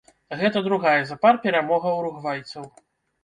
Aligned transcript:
Гэта 0.37 0.61
другая 0.67 1.01
запар 1.09 1.37
перамога 1.45 1.93
уругвайцаў. 1.99 2.65